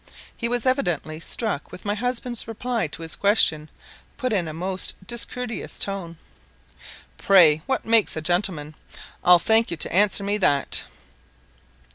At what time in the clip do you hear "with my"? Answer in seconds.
1.71-1.93